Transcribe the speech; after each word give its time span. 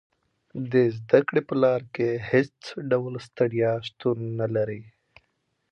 د 0.71 0.73
زده 0.97 1.19
کړې 1.27 1.41
په 1.49 1.55
لار 1.63 1.81
کې 1.95 2.09
هېڅ 2.31 2.55
ډول 2.91 3.13
ستړیا 3.27 3.71
شتون 3.87 4.17
نه 4.39 4.47
لري. 4.55 4.83